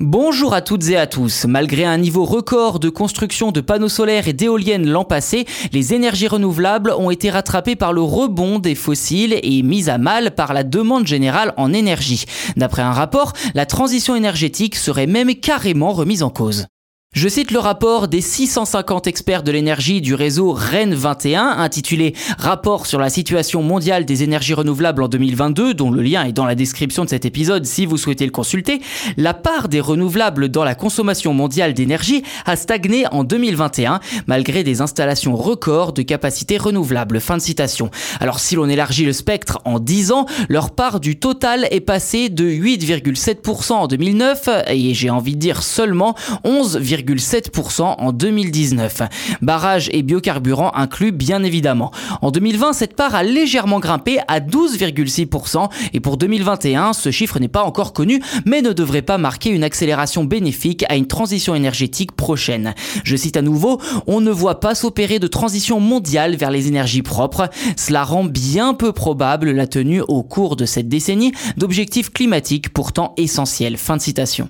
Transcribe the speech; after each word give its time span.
Bonjour 0.00 0.54
à 0.54 0.60
toutes 0.60 0.88
et 0.88 0.96
à 0.96 1.06
tous. 1.06 1.44
Malgré 1.44 1.84
un 1.84 1.98
niveau 1.98 2.24
record 2.24 2.80
de 2.80 2.88
construction 2.88 3.52
de 3.52 3.60
panneaux 3.60 3.88
solaires 3.88 4.26
et 4.26 4.32
d'éoliennes 4.32 4.88
l'an 4.88 5.04
passé, 5.04 5.46
les 5.72 5.94
énergies 5.94 6.26
renouvelables 6.26 6.92
ont 6.98 7.12
été 7.12 7.30
rattrapées 7.30 7.76
par 7.76 7.92
le 7.92 8.00
rebond 8.00 8.58
des 8.58 8.74
fossiles 8.74 9.38
et 9.40 9.62
mises 9.62 9.88
à 9.88 9.98
mal 9.98 10.34
par 10.34 10.52
la 10.52 10.64
demande 10.64 11.06
générale 11.06 11.54
en 11.56 11.72
énergie. 11.72 12.24
D'après 12.56 12.82
un 12.82 12.90
rapport, 12.90 13.34
la 13.54 13.66
transition 13.66 14.16
énergétique 14.16 14.74
serait 14.74 15.06
même 15.06 15.32
carrément 15.36 15.92
remise 15.92 16.24
en 16.24 16.30
cause. 16.30 16.66
Je 17.14 17.28
cite 17.28 17.52
le 17.52 17.60
rapport 17.60 18.08
des 18.08 18.20
650 18.20 19.06
experts 19.06 19.44
de 19.44 19.52
l'énergie 19.52 20.00
du 20.00 20.14
réseau 20.14 20.50
REN 20.50 20.92
21 20.94 21.46
intitulé 21.46 22.12
Rapport 22.38 22.86
sur 22.86 22.98
la 22.98 23.08
situation 23.08 23.62
mondiale 23.62 24.04
des 24.04 24.24
énergies 24.24 24.52
renouvelables 24.52 25.00
en 25.00 25.06
2022 25.06 25.74
dont 25.74 25.92
le 25.92 26.02
lien 26.02 26.24
est 26.24 26.32
dans 26.32 26.44
la 26.44 26.56
description 26.56 27.04
de 27.04 27.08
cet 27.08 27.24
épisode 27.24 27.66
si 27.66 27.86
vous 27.86 27.98
souhaitez 27.98 28.24
le 28.24 28.32
consulter. 28.32 28.80
La 29.16 29.32
part 29.32 29.68
des 29.68 29.78
renouvelables 29.78 30.48
dans 30.48 30.64
la 30.64 30.74
consommation 30.74 31.32
mondiale 31.32 31.72
d'énergie 31.72 32.24
a 32.46 32.56
stagné 32.56 33.06
en 33.12 33.22
2021 33.22 34.00
malgré 34.26 34.64
des 34.64 34.80
installations 34.80 35.36
records 35.36 35.92
de 35.92 36.02
capacités 36.02 36.58
renouvelables. 36.58 37.20
Fin 37.20 37.36
de 37.36 37.42
citation. 37.42 37.92
Alors 38.18 38.40
si 38.40 38.56
l'on 38.56 38.68
élargit 38.68 39.04
le 39.04 39.12
spectre 39.12 39.60
en 39.64 39.78
10 39.78 40.10
ans, 40.10 40.26
leur 40.48 40.72
part 40.72 40.98
du 40.98 41.16
total 41.16 41.68
est 41.70 41.78
passée 41.78 42.28
de 42.28 42.44
8,7% 42.44 43.72
en 43.72 43.86
2009 43.86 44.48
et 44.66 44.94
j'ai 44.94 45.10
envie 45.10 45.36
de 45.36 45.40
dire 45.40 45.62
seulement 45.62 46.16
11,5% 46.44 47.03
7% 47.12 47.94
en 47.98 48.12
2019. 48.12 49.02
Barrage 49.42 49.88
et 49.92 50.02
biocarburants 50.02 50.72
inclus 50.74 51.12
bien 51.12 51.42
évidemment. 51.42 51.90
En 52.22 52.30
2020, 52.30 52.72
cette 52.72 52.96
part 52.96 53.14
a 53.14 53.22
légèrement 53.22 53.80
grimpé 53.80 54.18
à 54.28 54.40
12,6% 54.40 55.68
et 55.92 56.00
pour 56.00 56.16
2021, 56.16 56.92
ce 56.92 57.10
chiffre 57.10 57.38
n'est 57.38 57.48
pas 57.48 57.64
encore 57.64 57.92
connu 57.92 58.20
mais 58.44 58.62
ne 58.62 58.72
devrait 58.72 59.02
pas 59.02 59.18
marquer 59.18 59.50
une 59.50 59.64
accélération 59.64 60.24
bénéfique 60.24 60.84
à 60.88 60.96
une 60.96 61.06
transition 61.06 61.54
énergétique 61.54 62.12
prochaine. 62.12 62.74
Je 63.04 63.16
cite 63.16 63.36
à 63.36 63.42
nouveau, 63.42 63.80
on 64.06 64.20
ne 64.20 64.30
voit 64.30 64.60
pas 64.60 64.74
s'opérer 64.74 65.18
de 65.18 65.26
transition 65.26 65.80
mondiale 65.80 66.36
vers 66.36 66.50
les 66.50 66.68
énergies 66.68 67.02
propres. 67.02 67.48
Cela 67.76 68.04
rend 68.04 68.24
bien 68.24 68.74
peu 68.74 68.92
probable 68.92 69.50
la 69.50 69.66
tenue 69.66 70.02
au 70.08 70.22
cours 70.22 70.56
de 70.56 70.66
cette 70.66 70.88
décennie 70.88 71.32
d'objectifs 71.56 72.10
climatiques 72.10 72.72
pourtant 72.72 73.14
essentiels. 73.16 73.76
Fin 73.76 73.96
de 73.96 74.02
citation. 74.02 74.48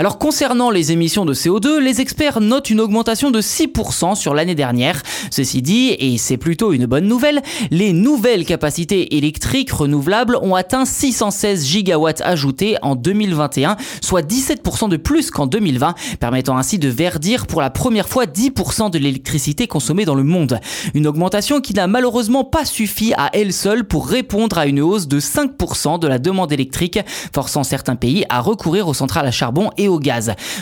Alors 0.00 0.16
concernant 0.16 0.70
les 0.70 0.92
émissions 0.92 1.26
de 1.26 1.34
CO2, 1.34 1.76
les 1.76 2.00
experts 2.00 2.40
notent 2.40 2.70
une 2.70 2.80
augmentation 2.80 3.30
de 3.30 3.42
6% 3.42 4.14
sur 4.14 4.32
l'année 4.32 4.54
dernière. 4.54 5.02
Ceci 5.30 5.60
dit, 5.60 5.94
et 5.98 6.16
c'est 6.16 6.38
plutôt 6.38 6.72
une 6.72 6.86
bonne 6.86 7.06
nouvelle, 7.06 7.42
les 7.70 7.92
nouvelles 7.92 8.46
capacités 8.46 9.18
électriques 9.18 9.70
renouvelables 9.70 10.38
ont 10.40 10.54
atteint 10.54 10.86
616 10.86 11.66
gigawatts 11.66 12.22
ajoutés 12.22 12.78
en 12.80 12.94
2021, 12.94 13.76
soit 14.00 14.22
17% 14.22 14.88
de 14.88 14.96
plus 14.96 15.30
qu'en 15.30 15.46
2020, 15.46 15.94
permettant 16.18 16.56
ainsi 16.56 16.78
de 16.78 16.88
verdir 16.88 17.46
pour 17.46 17.60
la 17.60 17.68
première 17.68 18.08
fois 18.08 18.24
10% 18.24 18.90
de 18.90 18.96
l'électricité 18.96 19.66
consommée 19.66 20.06
dans 20.06 20.14
le 20.14 20.24
monde. 20.24 20.60
Une 20.94 21.06
augmentation 21.06 21.60
qui 21.60 21.74
n'a 21.74 21.88
malheureusement 21.88 22.44
pas 22.44 22.64
suffi 22.64 23.12
à 23.18 23.28
elle 23.34 23.52
seule 23.52 23.84
pour 23.84 24.08
répondre 24.08 24.56
à 24.56 24.64
une 24.64 24.80
hausse 24.80 25.08
de 25.08 25.20
5% 25.20 25.98
de 25.98 26.08
la 26.08 26.18
demande 26.18 26.52
électrique, 26.52 27.00
forçant 27.34 27.64
certains 27.64 27.96
pays 27.96 28.24
à 28.30 28.40
recourir 28.40 28.88
aux 28.88 28.94
centrales 28.94 29.26
à 29.26 29.30
charbon 29.30 29.68
et 29.76 29.89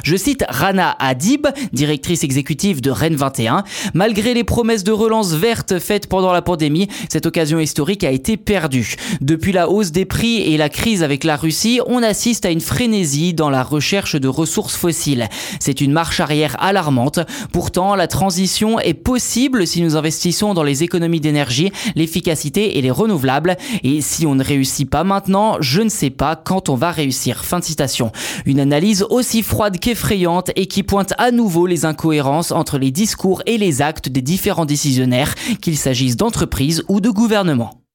Je 0.02 0.16
cite 0.16 0.44
Rana 0.48 0.96
Adib, 0.98 1.46
directrice 1.72 2.24
exécutive 2.24 2.80
de 2.80 2.90
Rennes 2.90 3.16
21. 3.16 3.64
Malgré 3.94 4.32
les 4.34 4.44
promesses 4.44 4.84
de 4.84 4.92
relance 4.92 5.32
verte 5.32 5.78
faites 5.78 6.06
pendant 6.06 6.32
la 6.32 6.42
pandémie, 6.42 6.88
cette 7.08 7.26
occasion 7.26 7.58
historique 7.58 8.04
a 8.04 8.10
été 8.10 8.36
perdue. 8.36 8.96
Depuis 9.20 9.52
la 9.52 9.68
hausse 9.68 9.90
des 9.90 10.04
prix 10.04 10.36
et 10.38 10.56
la 10.56 10.68
crise 10.68 11.02
avec 11.02 11.24
la 11.24 11.36
Russie, 11.36 11.80
on 11.86 12.02
assiste 12.02 12.46
à 12.46 12.50
une 12.50 12.60
frénésie 12.60 13.34
dans 13.34 13.50
la 13.50 13.62
recherche 13.62 14.16
de 14.16 14.28
ressources 14.28 14.76
fossiles. 14.76 15.28
C'est 15.60 15.80
une 15.80 15.92
marche 15.92 16.20
arrière 16.20 16.56
alarmante. 16.60 17.20
Pourtant, 17.52 17.94
la 17.94 18.06
transition 18.06 18.78
est 18.80 18.94
possible 18.94 19.66
si 19.66 19.82
nous 19.82 19.96
investissons 19.96 20.54
dans 20.54 20.62
les 20.62 20.82
économies 20.82 21.20
d'énergie, 21.20 21.72
l'efficacité 21.94 22.78
et 22.78 22.82
les 22.82 22.90
renouvelables. 22.90 23.56
Et 23.82 24.00
si 24.00 24.26
on 24.26 24.34
ne 24.34 24.44
réussit 24.44 24.88
pas 24.88 25.04
maintenant, 25.04 25.56
je 25.60 25.82
ne 25.82 25.88
sais 25.88 26.10
pas 26.10 26.36
quand 26.36 26.68
on 26.68 26.74
va 26.74 26.90
réussir. 26.90 27.44
Fin 27.44 27.58
de 27.58 27.64
citation. 27.64 28.12
Une 28.46 28.60
analyse 28.60 29.04
aussi 29.18 29.42
froide 29.42 29.78
qu'effrayante 29.80 30.50
et 30.54 30.66
qui 30.66 30.84
pointe 30.84 31.12
à 31.18 31.32
nouveau 31.32 31.66
les 31.66 31.84
incohérences 31.84 32.52
entre 32.52 32.78
les 32.78 32.92
discours 32.92 33.42
et 33.46 33.58
les 33.58 33.82
actes 33.82 34.08
des 34.08 34.22
différents 34.22 34.64
décisionnaires, 34.64 35.34
qu'il 35.60 35.76
s'agisse 35.76 36.16
d'entreprises 36.16 36.84
ou 36.88 37.00
de 37.00 37.10
gouvernements. 37.10 37.87